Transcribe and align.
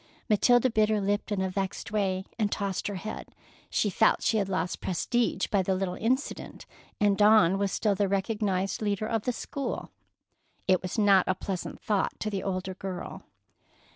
Matilda 0.27 0.71
bit 0.71 0.89
her 0.89 0.99
lip 0.99 1.31
in 1.31 1.41
a 1.43 1.49
vexed 1.51 1.91
way 1.91 2.25
and 2.39 2.51
tossed 2.51 2.87
her 2.87 2.95
head. 2.95 3.35
She 3.69 3.91
felt 3.91 4.23
she 4.23 4.37
had 4.37 4.49
lost 4.49 4.81
prestige 4.81 5.45
by 5.45 5.61
the 5.61 5.75
little 5.75 5.93
incident, 5.93 6.65
and 6.99 7.15
Dawn 7.15 7.59
was 7.59 7.71
still 7.71 7.93
the 7.93 8.07
recognized 8.07 8.81
leader 8.81 9.05
of 9.05 9.25
the 9.25 9.31
school. 9.31 9.91
It 10.67 10.81
was 10.81 10.97
not 10.97 11.27
a 11.27 11.35
pleasant 11.35 11.79
thought 11.79 12.19
to 12.21 12.31
the 12.31 12.41
older 12.41 12.73
girl. 12.73 13.21